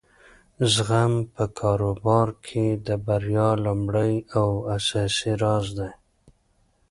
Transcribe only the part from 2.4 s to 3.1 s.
کې د